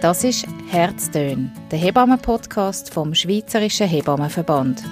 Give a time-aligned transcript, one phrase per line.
[0.00, 4.82] Das ist Herztön, der Hebammen-Podcast vom Schweizerischen Hebammenverband.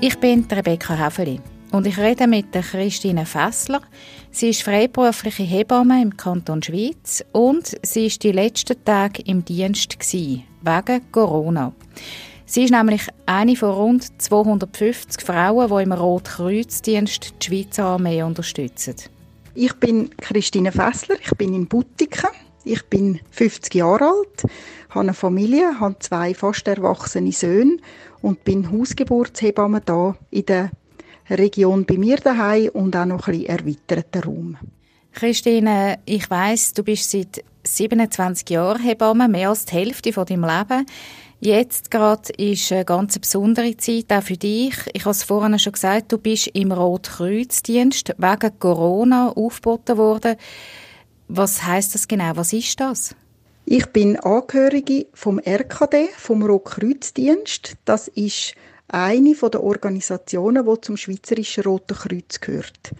[0.00, 1.40] Ich bin Rebecca Häfeli
[1.72, 3.80] und ich rede mit der Christine Fessler.
[4.30, 9.98] Sie ist freiberufliche Hebamme im Kanton Schweiz und sie ist die letzten Tage im Dienst
[9.98, 11.72] gewesen, wegen Corona.
[12.46, 18.94] Sie ist nämlich eine von rund 250 Frauen, die im Rotkreuzdienst die Schweizer Armee unterstützen.
[19.56, 22.30] Ich bin Christine Fessler, ich bin in Butiken.
[22.64, 24.50] Ich bin 50 Jahre alt,
[24.88, 27.76] habe eine Familie, habe zwei fast erwachsene Söhne
[28.22, 30.70] und bin Hausgeburtshebamme da in der
[31.28, 34.56] Region bei mir daheim und auch noch ein bisschen erweiterten Raum.
[35.12, 40.44] Christine, ich weiß, du bist seit 27 Jahren Hebamme, mehr als die Hälfte von deinem
[40.44, 40.86] Leben.
[41.40, 44.74] Jetzt gerade ist eine ganz besondere Zeit auch für dich.
[44.92, 50.36] Ich habe es vorhin schon gesagt, du bist im Rotkreuzdienst wegen Corona aufgeboten worden.
[51.28, 52.36] Was heißt das genau?
[52.36, 53.14] Was ist das?
[53.64, 57.76] Ich bin Angehörige vom RKD, vom Rotkreuzdienst.
[57.86, 58.54] Das ist
[58.88, 62.90] eine der Organisationen, die zum Schweizerischen Roten Kreuz gehört.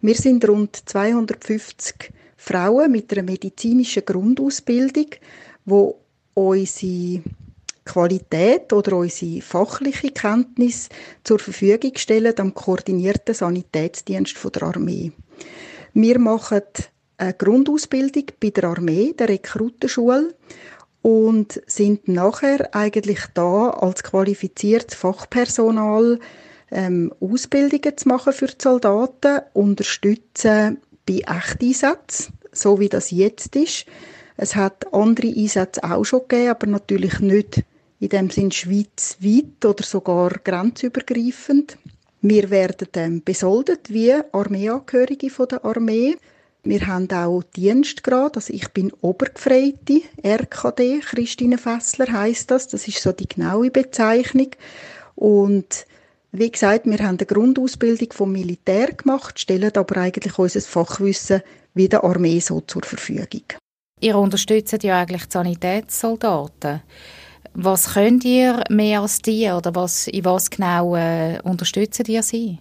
[0.00, 5.08] Wir sind rund 250 Frauen mit einer medizinischen Grundausbildung,
[5.66, 6.00] wo
[6.32, 7.22] unsere
[7.84, 10.88] Qualität oder unsere fachliche Kenntnis
[11.22, 15.12] zur Verfügung stellen am koordinierten Sanitätsdienst der Armee.
[15.92, 16.62] Wir machen
[17.24, 20.34] eine Grundausbildung bei der Armee, der Rekrutenschule
[21.02, 26.18] und sind nachher eigentlich da als qualifiziertes Fachpersonal
[26.70, 33.86] ähm, Ausbildungen zu machen für die Soldaten, unterstützen bei Echteinsätzen, so wie das jetzt ist.
[34.36, 37.64] Es hat andere Einsätze auch schon gegeben, aber natürlich nicht
[38.00, 41.78] in dem Sinn schweizweit oder sogar grenzübergreifend.
[42.22, 46.16] Wir werden ähm, besoldet wie Armeeangehörige von der Armee.
[46.66, 53.02] Wir haben auch Dienstgrad, also ich bin Obergefreite, RKD, Christine Fessler heißt das, das ist
[53.02, 54.48] so die genaue Bezeichnung.
[55.14, 55.86] Und
[56.32, 61.42] wie gesagt, wir haben eine Grundausbildung vom Militär gemacht, stellen aber eigentlich unser Fachwissen
[61.74, 63.44] wie der Armee so zur Verfügung.
[64.00, 66.82] Ihr unterstützt ja eigentlich die Sanitätssoldaten.
[67.52, 72.58] Was könnt ihr mehr als die oder was, in was genau äh, unterstützen ihr sie?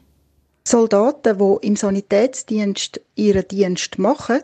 [0.65, 4.41] Soldaten, die im Sanitätsdienst ihren Dienst machen,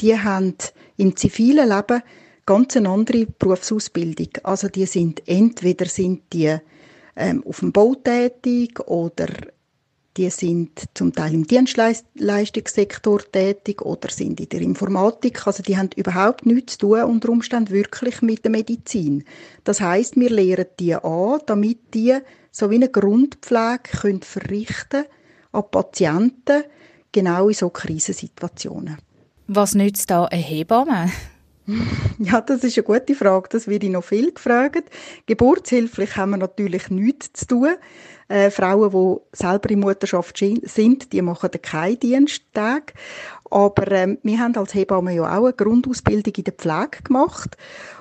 [0.00, 0.54] die haben
[0.96, 2.02] im zivilen Leben
[2.44, 4.28] ganz eine andere Berufsausbildung.
[4.42, 6.56] Also die sind entweder sind die
[7.16, 9.28] ähm, auf dem Bau tätig oder
[10.16, 15.46] die sind zum Teil im Dienstleistungssektor tätig oder sind in der Informatik.
[15.46, 19.24] Also die haben überhaupt nichts zu tun unter Umständen wirklich mit der Medizin.
[19.64, 22.18] Das heißt, wir lehren die an, damit die
[22.50, 25.04] so wie eine Grundpflege können verrichten
[25.52, 26.64] an Patienten,
[27.12, 28.98] genau in so Krisensituationen.
[29.46, 31.10] Was nützt da eine Hebamme?
[32.18, 33.48] Ja, das ist eine gute Frage.
[33.50, 34.90] Das werde ich noch viel gefragt.
[35.26, 37.74] Geburtshilflich haben wir natürlich nichts zu tun.
[38.28, 42.94] Äh, Frauen, die selber in Mutterschaft sind, die machen keinen Diensttag.
[43.50, 47.56] Aber ähm, wir haben als Hebamme ja auch eine Grundausbildung in der Pflege gemacht.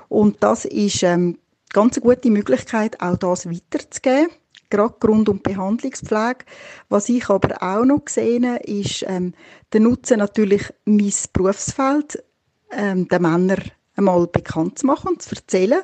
[0.08, 1.38] Und das ist ähm,
[1.72, 4.30] ganz eine gute Möglichkeit, auch das weiterzugeben
[4.70, 6.46] gerade Grund- und Behandlungspflege.
[6.90, 9.34] Was ich aber auch noch habe, ist ähm,
[9.74, 12.24] der Nutzen natürlich mein Berufsfeld
[12.72, 13.62] ähm, den Männern
[13.96, 15.82] einmal bekannt zu machen und zu erzählen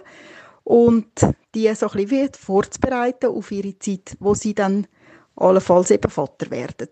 [0.64, 1.08] und
[1.54, 4.88] die so ein bisschen vorzubereiten auf ihre Zeit, wo sie dann
[5.36, 6.90] allenfalls eben Vater werden.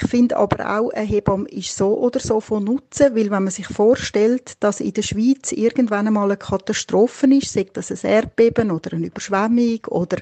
[0.00, 3.50] Ich finde aber auch, eine Hebamme ist so oder so von Nutzen, weil wenn man
[3.50, 8.70] sich vorstellt, dass in der Schweiz irgendwann einmal eine Katastrophe ist, sei das ein Erdbeben
[8.70, 10.18] oder eine Überschwemmung oder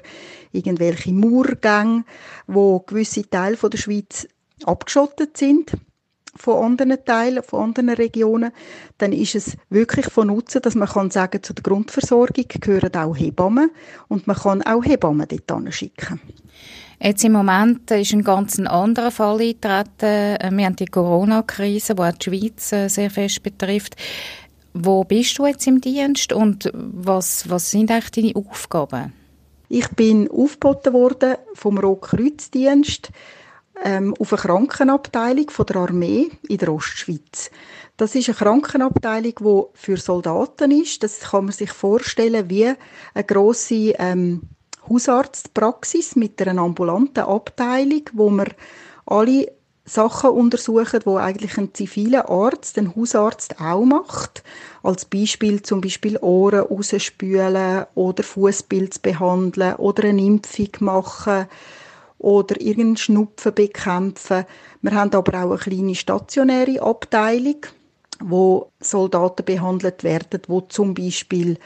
[0.51, 2.05] irgendwelche Murgänge,
[2.47, 4.27] wo gewisse Teile der Schweiz
[4.63, 5.71] abgeschottet sind,
[6.35, 8.51] von anderen Teilen, von anderen Regionen,
[8.97, 13.15] dann ist es wirklich von Nutzen, dass man kann sagen, zu der Grundversorgung gehören auch
[13.15, 13.71] Hebammen
[14.07, 16.19] und man kann auch Hebammen dort schicken.
[17.01, 20.57] Jetzt im Moment ist ein ganz anderer Fall eingetreten.
[20.57, 23.95] Wir haben die Corona-Krise, die auch die Schweiz äh, sehr fest betrifft.
[24.73, 29.13] Wo bist du jetzt im Dienst und was, was sind eigentlich deine Aufgaben?
[29.67, 33.09] Ich bin aufgeboten worden vom Rotkreuzdienst
[33.83, 37.51] ähm, auf eine Krankenabteilung von der Armee in der Ostschweiz.
[37.97, 41.03] Das ist eine Krankenabteilung, die für Soldaten ist.
[41.03, 42.73] Das kann man sich vorstellen wie
[43.13, 44.41] eine grosse ähm,
[44.89, 48.49] Hausarztpraxis mit einer ambulanten Abteilung, wo man
[49.05, 49.51] alle
[49.85, 54.43] Sachen untersuchen, wo eigentlich ein ziviler Arzt, ein Hausarzt auch macht.
[54.81, 61.47] Als Beispiel zum Beispiel Ohren rausspülen oder Fußpilz behandeln oder eine Impfung machen
[62.17, 64.45] oder irgendeinen Schnupfen bekämpfen.
[64.81, 67.61] Wir haben aber auch eine kleine stationäre Abteilung,
[68.19, 71.57] wo Soldaten behandelt werden, wo zum Beispiel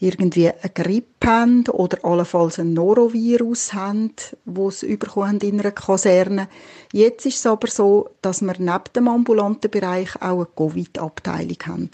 [0.00, 4.12] irgendwie eine Grippe haben oder allenfalls ein Norovirus haben,
[4.46, 6.48] wo sie in einer Kaserne.
[6.92, 11.90] Jetzt ist es aber so, dass wir neben dem ambulanten Bereich auch eine Covid-Abteilung haben.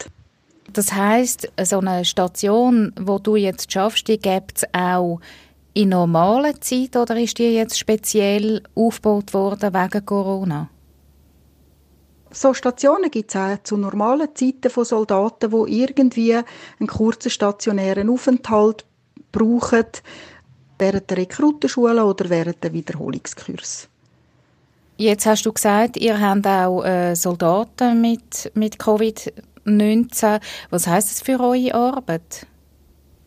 [0.71, 5.19] Das heißt, so eine Station, wo du jetzt schaffst, die gibt es auch
[5.77, 10.69] in normaler Zeit oder ist die jetzt speziell aufgebaut worden wegen Corona?
[12.31, 18.09] So Stationen gibt es auch zu normalen Zeiten von Soldaten, die irgendwie einen kurzen stationären
[18.09, 18.85] Aufenthalt
[19.31, 19.85] brauchen,
[20.79, 23.87] während der Rekrutenschule oder während der Wiederholungskurs.
[24.97, 30.41] Jetzt hast du gesagt, ihr habt auch äh, Soldaten mit, mit Covid-19.
[30.71, 32.47] Was heißt das für eure Arbeit?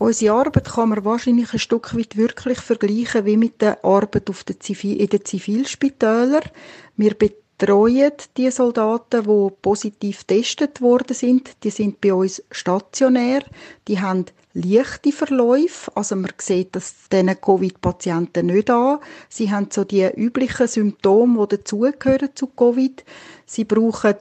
[0.01, 4.45] Unsere Arbeit kann man wahrscheinlich ein Stück weit wirklich vergleichen wie mit der Arbeit auf
[4.45, 6.41] der Zivil in den Zivilspitälern.
[6.97, 11.51] Wir betreuen die Soldaten, die positiv getestet worden sind.
[11.65, 13.45] Die sind bei uns stationär.
[13.89, 14.25] Die haben
[14.55, 15.95] leichte Verläufe.
[15.95, 19.01] Also man sieht das diesen Covid-Patienten nicht an.
[19.29, 23.05] Sie haben so die üblichen Symptome, die dazugehören zu Covid.
[23.45, 24.15] Sie brauchen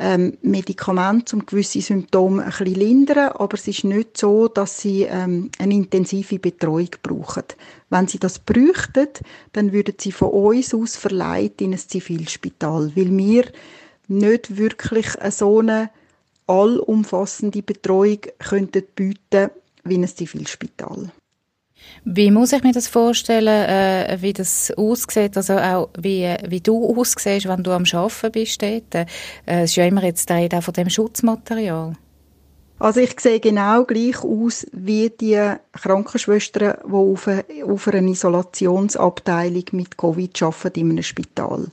[0.00, 5.02] ähm, Medikamente, um gewisse Symptome ein bisschen lindern, aber es ist nicht so, dass sie
[5.02, 7.44] ähm, eine intensive Betreuung brauchen.
[7.90, 9.08] Wenn sie das bräuchten,
[9.52, 13.44] dann würden sie von uns aus verleiht in ein Zivilspital, weil wir
[14.08, 15.90] nicht wirklich so eine
[16.46, 19.50] allumfassende Betreuung könnten bieten
[19.84, 21.12] wie ein Zivilspital.
[22.04, 26.98] Wie muss ich mir das vorstellen, äh, wie das aussieht, also auch wie, wie du
[26.98, 28.62] aussiehst, wenn du am Arbeiten bist?
[28.62, 28.76] Äh,
[29.46, 31.94] es ist ja immer jetzt der Rede von dem Schutzmaterial.
[32.80, 35.38] Also ich sehe genau gleich aus wie die
[35.72, 41.66] Krankenschwestern, die auf, eine, auf einer Isolationsabteilung mit Covid arbeiten in einem Spital.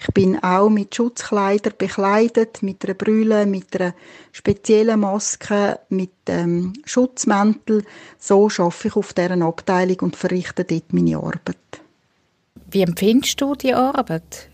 [0.00, 3.94] Ich bin auch mit Schutzkleidern bekleidet, mit einer Brille, mit einer
[4.32, 7.84] speziellen Maske, mit ähm, Schutzmäntel.
[8.18, 11.58] So arbeite ich auf deren Abteilung und verrichte dort meine Arbeit.
[12.70, 14.48] Wie empfindest du die Arbeit?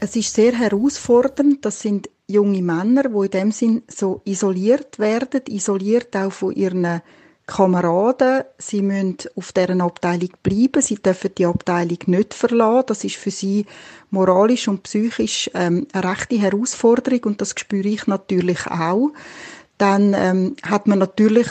[0.00, 1.64] Es ist sehr herausfordernd.
[1.64, 7.02] Das sind junge Männer, die in dem Sinn so isoliert werden, isoliert auch von ihren
[7.46, 8.44] Kameraden.
[8.58, 10.80] Sie müssen auf deren Abteilung bleiben.
[10.80, 12.86] Sie dürfen die Abteilung nicht verlassen.
[12.86, 13.66] Das ist für sie
[14.10, 19.10] moralisch und psychisch ähm, eine rechte Herausforderung und das spüre ich natürlich auch.
[19.78, 21.48] Dann ähm, hat man natürlich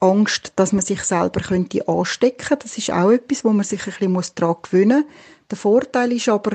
[0.00, 2.58] Angst, dass man sich selber könnte anstecken.
[2.62, 5.12] Das ist auch etwas, wo man sich ein bisschen daran gewöhnen muss.
[5.50, 6.52] Der Vorteil ist aber,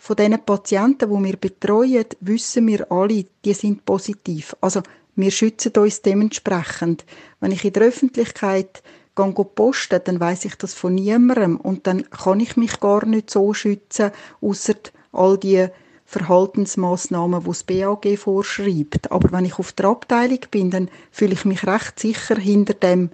[0.00, 4.56] von den Patienten, die wir betreuen, wissen wir alle, die sind positiv.
[4.62, 4.80] Also
[5.14, 7.04] wir schützen uns dementsprechend.
[7.38, 8.82] Wenn ich in der Öffentlichkeit
[9.14, 13.28] gehe posten, dann weiß ich das von niemandem und dann kann ich mich gar nicht
[13.28, 14.76] so schützen, außer
[15.12, 15.66] all die
[16.06, 19.12] Verhaltensmaßnahmen, die das BAG vorschreibt.
[19.12, 23.10] Aber wenn ich auf der Abteilung bin, dann fühle ich mich recht sicher hinter dem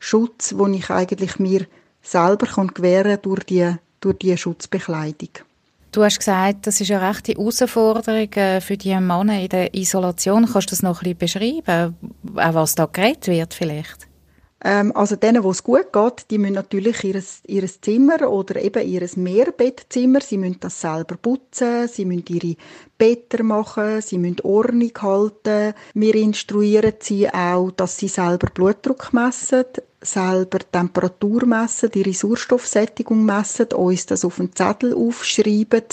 [0.00, 1.68] Schutz, den ich eigentlich mir
[2.02, 5.30] selber gewähren kann durch die, durch die Schutzbekleidung.
[5.94, 10.44] Du hast gesagt, das ist eine rechte Herausforderung äh, für die Männer in der Isolation.
[10.44, 11.96] Kannst du das noch ein bisschen beschreiben,
[12.34, 14.08] auch was da geredet wird vielleicht?
[14.64, 18.84] Ähm, also denen, wo es gut geht, die müssen natürlich ihr, ihr Zimmer oder eben
[18.88, 22.56] ihr Mehrbettzimmer, sie müssen das selber putzen, sie müssen ihre
[22.98, 25.74] Better machen, sie müssen Ordnung halten.
[25.94, 29.64] Wir instruieren sie auch, dass sie selber Blutdruck messen,
[30.04, 35.84] selber Temperatur messen, die Sauerstoffsättigung messen, uns das auf den Zettel aufschreiben,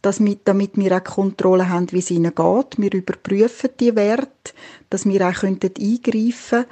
[0.00, 2.78] dass wir, damit wir auch Kontrolle haben, wie es ihnen geht.
[2.78, 4.52] Wir überprüfen die Werte,
[4.90, 6.66] dass wir auch eingreifen können.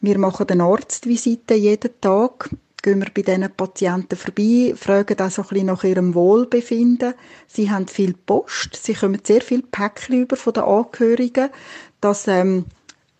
[0.00, 2.50] Wir machen eine Arztvisite jeden Tag,
[2.82, 7.14] gehen wir bei diesen Patienten vorbei, fragen auch so ein bisschen nach ihrem Wohlbefinden.
[7.46, 11.50] Sie haben viel Post, sie kommen sehr viel Päckchen über von den Angehörigen.
[12.00, 12.64] Das ähm,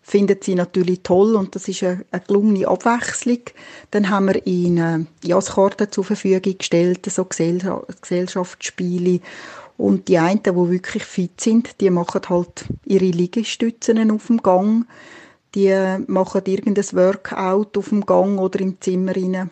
[0.03, 3.39] finden sie natürlich toll und das ist eine, eine gelungene Abwechslung.
[3.89, 9.21] Dann haben wir ihnen Jasskarten zur Verfügung gestellt, so Gesellschaftsspiele
[9.77, 14.85] und die einen, die wirklich fit sind, die machen halt ihre Liegestützen auf dem Gang,
[15.55, 15.73] die
[16.07, 19.49] machen irgendein Workout auf dem Gang oder im Zimmer rein.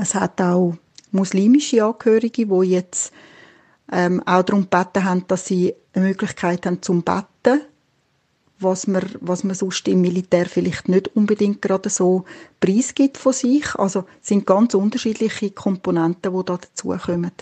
[0.00, 0.74] Es hat auch
[1.12, 3.12] muslimische Angehörige, die jetzt
[3.92, 7.60] ähm, auch darum gebeten haben, dass sie eine Möglichkeit haben zum Betten
[8.58, 12.24] was man, was man sonst im Militär vielleicht nicht unbedingt gerade so
[12.60, 13.74] preisgibt von sich.
[13.76, 17.32] Also sind ganz unterschiedliche Komponenten, die da dazukommen.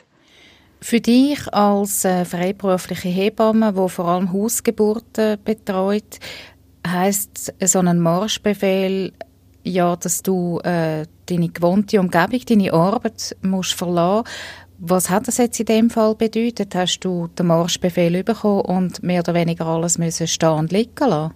[0.80, 6.18] Für dich als äh, freiberufliche Hebamme, die vor allem Hausgeburten betreut,
[6.84, 9.12] heißt so ein Marschbefehl
[9.64, 14.24] ja, dass du äh, deine gewohnte Umgebung, deine Arbeit musst verlassen.
[14.84, 16.74] Was hat das jetzt in dem Fall bedeutet?
[16.74, 21.34] Hast du den Marschbefehl bekommen und mehr oder weniger alles müssen stehen und liegen lassen?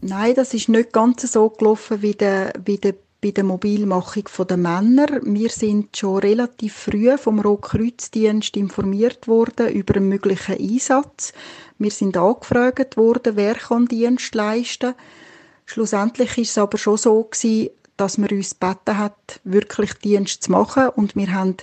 [0.00, 4.56] Nein, das ist nicht ganz so gelaufen wie der, wie der bei der Mobilmachung der
[4.56, 5.06] Männer.
[5.22, 11.32] Wir sind schon relativ früh vom Rotkreuzdienst informiert worden über einen möglichen Einsatz.
[11.78, 14.94] Wir sind angefragt worden, wer kann Dienst leisten.
[15.66, 20.50] Schlussendlich ist es aber schon so gewesen, dass man uns gebeten hat, wirklich Dienst zu
[20.50, 21.56] machen und wir haben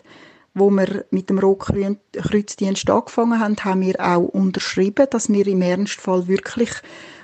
[0.58, 6.28] wo wir mit dem Rotkreuzdienst angefangen haben, haben wir auch unterschrieben, dass wir im Ernstfall
[6.28, 6.72] wirklich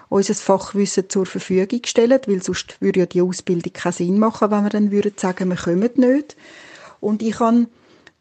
[0.10, 4.64] unser Fachwissen zur Verfügung stellen, weil sonst würde ja die Ausbildung keinen Sinn machen, wenn
[4.64, 6.36] wir dann würden sagen, wir kommen nicht.
[7.00, 7.68] Und ich kann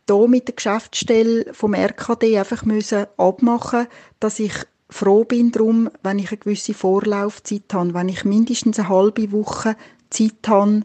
[0.09, 3.87] hier mit der Geschäftsstelle vom RKD einfach müssen abmachen,
[4.21, 4.55] dass ich
[4.89, 9.77] froh bin darum, wenn ich eine gewisse Vorlaufzeit habe, wenn ich mindestens eine halbe Woche
[10.11, 10.83] Zeit habe,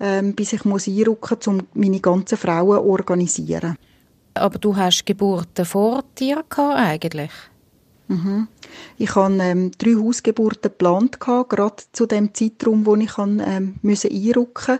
[0.00, 3.76] ähm, bis ich muss einrücken muss, um meine ganzen Frauen zu organisieren.
[4.34, 7.30] Aber du hast Geburten vor dir gehabt, eigentlich?
[8.08, 8.48] Mhm.
[8.98, 14.78] Ich hatte ähm, drei Hausgeburten geplant, gerade zu dem Zeitraum, wo ich ähm, müssen einrücken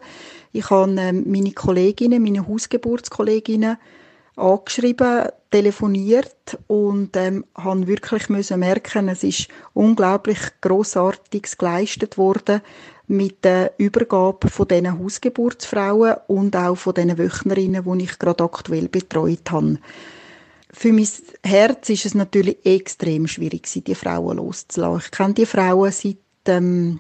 [0.52, 3.78] Ich habe ähm, meine Kolleginnen, meine Hausgeburtskolleginnen
[4.37, 12.61] angeschrieben, telefoniert und ähm, habe wirklich müssen merken, es ist unglaublich großartiges geleistet worden
[13.08, 18.88] mit der Übergabe von diesen Hausgeburtsfrauen und auch von diesen Wöchnerinnen, die ich gerade aktuell
[18.88, 19.78] betreut habe
[20.76, 21.08] für mein
[21.42, 25.04] Herz ist es natürlich extrem schwierig, die Frauen loszulassen.
[25.06, 26.98] Ich kenne die Frauen seit dem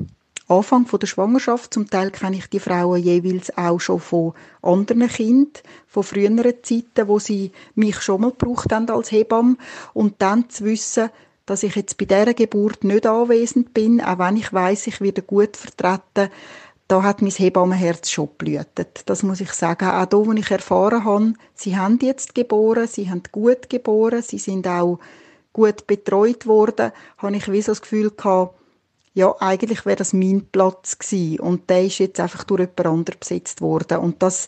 [0.48, 1.74] Anfang der Schwangerschaft.
[1.74, 4.32] Zum Teil kenne ich die Frauen jeweils auch schon von
[4.62, 5.52] anderen Kindern,
[5.86, 9.56] von früheren Zeiten, wo sie mich schon mal gebraucht haben als Hebamme.
[9.92, 11.10] Und dann zu wissen,
[11.46, 15.22] dass ich jetzt bei dieser Geburt nicht anwesend bin, auch wenn ich weiß, ich werde
[15.22, 16.30] gut vertreten,
[16.88, 19.02] da hat mein Hebammenherz schon blühtet.
[19.06, 19.88] Das muss ich sagen.
[19.88, 24.38] Auch da, wo ich erfahren habe, sie haben jetzt geboren, sie haben gut geboren, sie
[24.38, 25.00] sind auch
[25.52, 28.54] gut betreut worden, habe ich wie so das Gefühl gehabt,
[29.14, 31.40] ja, eigentlich wäre das mein Platz gewesen.
[31.40, 33.98] Und der ist jetzt einfach durch jemand anderen besetzt worden.
[33.98, 34.46] Und das,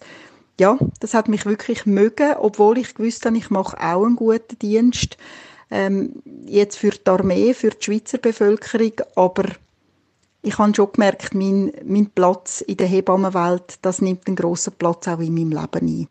[0.61, 4.59] ja, das hat mich wirklich mögen, obwohl ich gewusst habe, ich mache auch einen guten
[4.59, 5.17] Dienst.
[5.71, 9.45] Ähm, jetzt für die Armee, für die Schweizer Bevölkerung, aber
[10.43, 15.09] ich habe schon gemerkt, mein, mein Platz in der Hebammenwelt, das nimmt einen grossen Platz
[15.09, 16.09] auch in meinem Leben ein.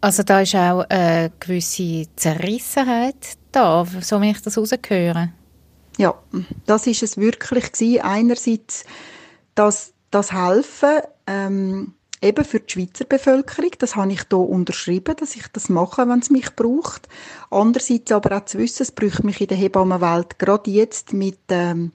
[0.00, 5.32] Also da ist auch eine gewisse Zerrissenheit da, so wie ich das rausgehöre.
[5.98, 6.14] Ja,
[6.66, 8.02] das ist es wirklich gewesen.
[8.02, 8.84] Einerseits
[9.56, 15.36] das, das Helfen ähm, eben für die Schweizer Bevölkerung, das habe ich hier unterschrieben, dass
[15.36, 17.08] ich das mache, wenn es mich braucht.
[17.50, 21.92] Andererseits aber auch zu wissen, es braucht mich in der Hebammenwelt gerade jetzt mit ähm,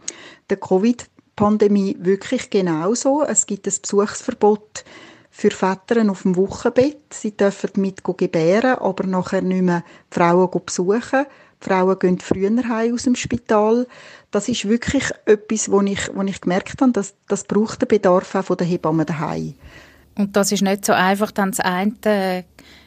[0.50, 3.24] der Covid Pandemie wirklich genauso.
[3.24, 4.86] Es gibt ein Besuchsverbot
[5.32, 7.12] für Väter auf dem Wochenbett.
[7.12, 11.25] Sie dürfen mit gebären, aber nachher nicht mehr die Frauen besuchen.
[11.60, 13.88] Die Frauen gehen früher heim aus dem Spital.
[14.30, 18.36] Das ist wirklich etwas, wo ich, wo ich gemerkt habe, dass das braucht den Bedarf
[18.36, 19.56] auch von der Hebammen daheim.
[20.15, 22.46] Und das ist nicht so einfach, dann das eine gegen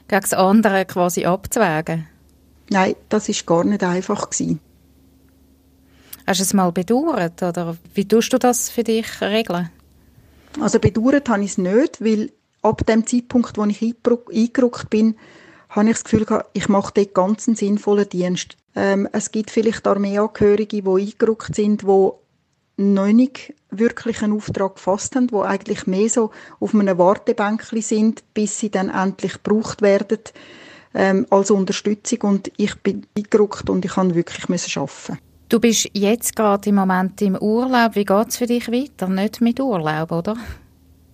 [0.09, 2.07] das andere quasi abzuwägen?
[2.71, 4.61] Nein, das ist gar nicht einfach gewesen.
[6.27, 9.71] Hast du es mal bedauert oder wie tust du das für dich regeln?
[10.61, 15.17] Also bedauert habe ich es nicht, weil ab dem Zeitpunkt, wo ich eingerückt bin,
[15.69, 18.57] habe ich das Gefühl gehabt, ich mache dort ganz einen sinnvollen Dienst.
[18.75, 22.11] Ähm, es gibt vielleicht Armeeangehörige, die eingerückt sind, die
[22.77, 26.31] noch nicht wirklich einen Auftrag gefasst haben, die eigentlich mehr so
[26.61, 30.19] auf einem Wartebänkchen sind, bis sie dann endlich gebraucht werden
[30.95, 32.21] ähm, als Unterstützung.
[32.23, 34.45] Und ich bin eingerückt und ich kann wirklich
[34.77, 35.19] arbeiten.
[35.49, 37.95] Du bist jetzt gerade im Moment im Urlaub.
[37.95, 39.09] Wie geht es für dich weiter?
[39.09, 40.37] Nicht mit Urlaub, oder?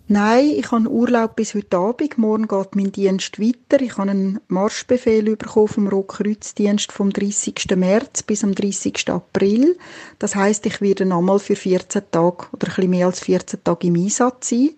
[0.09, 2.19] Nein, ich habe Urlaub bis heute Abend.
[2.19, 3.81] Morgen geht mein Dienst weiter.
[3.81, 7.55] Ich habe einen Marschbefehl bekommen vom Rotkreuzdienst vom 30.
[7.77, 9.09] März bis am 30.
[9.11, 9.79] April.
[10.19, 13.87] Das heißt, ich werde nochmal für 14 Tage oder ein bisschen mehr als 14 Tage
[13.87, 14.71] im Einsatz sein.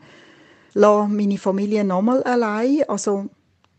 [0.74, 2.82] Lasse meine Familie nochmal allein.
[2.86, 3.30] Also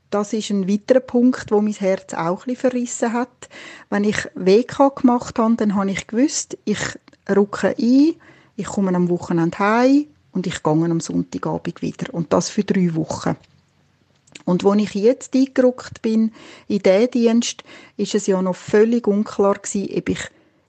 [0.09, 3.49] das ist ein weiterer Punkt, wo mein Herz auch ein verrissen hat.
[3.91, 6.79] Wenn ich WK gemacht habe, dann habe ich gewusst, ich
[7.33, 8.15] rucke ein,
[8.55, 12.13] ich komme am Wochenende heim und ich gehe am Sonntagabend wieder.
[12.13, 13.35] Und das für drei Wochen.
[14.43, 16.31] Und wo ich jetzt eingerückt bin
[16.67, 17.63] in diesen Dienst,
[17.97, 20.19] ist es ja noch völlig unklar gewesen, ob ich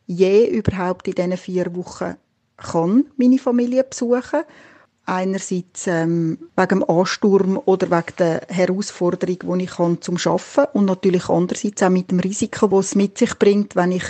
[0.06, 2.14] je überhaupt in diesen vier Wochen
[2.56, 4.42] kann meine Familie besuchen
[5.08, 10.87] Einerseits ähm, wegen dem Ansturm oder wegen der Herausforderung, die ich habe zum Arbeiten und
[10.87, 14.04] natürlich andererseits auch mit dem Risiko, das es mit sich bringt, wenn ich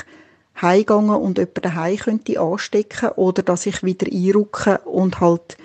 [0.60, 5.56] heimgehe und jemanden daheim könnte anstecken oder dass ich wieder einrücke und halt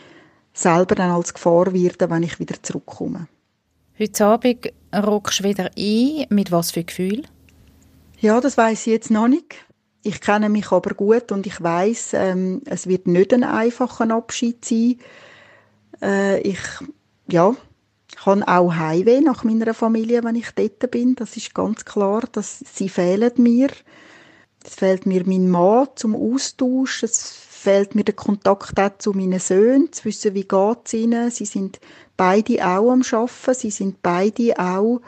[0.53, 3.27] selber dann als Gefahr werde, wenn ich wieder zurückkomme.
[3.97, 6.25] Heute Abend rockst du wieder ein?
[6.29, 7.23] Mit was für Gefühl?
[8.19, 9.55] Ja, das weiß ich jetzt noch nicht.
[10.03, 14.65] Ich kenne mich aber gut und ich weiß, ähm, es wird nicht ein einfacher Abschied
[14.65, 14.97] sein.
[16.01, 16.59] Äh, ich,
[17.27, 17.55] ja,
[18.11, 21.15] ich habe auch Heimweh nach meiner Familie, wenn ich dort bin.
[21.15, 23.69] Das ist ganz klar, dass sie fehlen mir.
[24.63, 27.03] Es fehlt mir mein Mann zum Austausch.
[27.03, 31.31] Es fehlt mir der Kontakt auch zu meinen Söhnen, zu wissen, wie geht es ihnen.
[31.31, 31.79] Sie sind
[32.17, 33.53] beide auch am Arbeiten.
[33.53, 35.01] Sie sind beide auch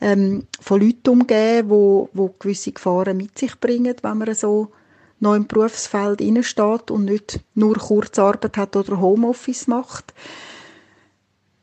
[0.00, 4.68] ähm, von Leuten umgeben, wo, wo gewisse Gefahren mit sich bringen, wenn man so
[5.20, 10.14] noch im Berufsfeld steht und nicht nur Kurzarbeit hat oder Homeoffice macht.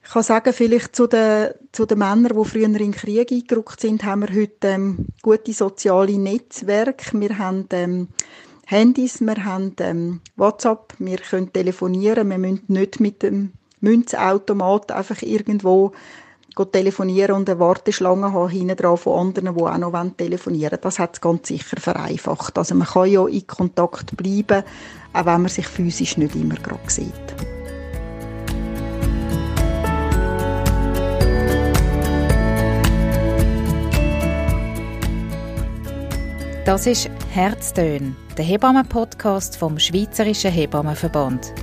[0.06, 3.82] Ich kann sagen, vielleicht zu den, zu den Männern, die früher in den Krieg eingerückt
[3.82, 7.20] sind, haben wir heute ähm, gute soziale Netzwerke.
[7.20, 8.08] Wir haben ähm,
[8.68, 15.24] Handys, wir haben ähm, WhatsApp, wir können telefonieren, wir müssen nicht mit dem Münzautomat einfach
[15.24, 15.92] irgendwo
[16.72, 20.82] telefonieren und eine Warteschlange haben hinten dran von anderen, die auch noch telefonieren wollen.
[20.82, 22.58] Das hat es ganz sicher vereinfacht.
[22.58, 24.64] Also man kann ja in Kontakt bleiben,
[25.14, 27.55] auch wenn man sich physisch nicht immer gerade sieht.
[36.66, 41.54] Das ist Herztön, der Hebammen-Podcast vom Schweizerischen Hebammenverband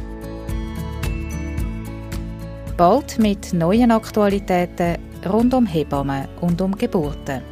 [2.76, 7.42] bald mit neuen Aktualitäten rund um Hebammen und um Geburten.